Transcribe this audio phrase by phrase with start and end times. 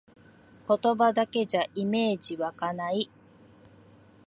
[0.67, 3.11] 言葉だけじゃイメージわかない